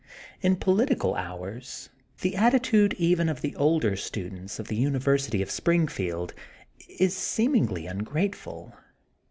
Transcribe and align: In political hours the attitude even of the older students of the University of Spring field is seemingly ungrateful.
In 0.41 0.55
political 0.55 1.13
hours 1.13 1.89
the 2.21 2.35
attitude 2.35 2.95
even 2.97 3.29
of 3.29 3.41
the 3.41 3.55
older 3.55 3.95
students 3.95 4.57
of 4.57 4.67
the 4.67 4.75
University 4.75 5.43
of 5.43 5.51
Spring 5.51 5.87
field 5.87 6.33
is 6.97 7.15
seemingly 7.15 7.85
ungrateful. 7.85 8.73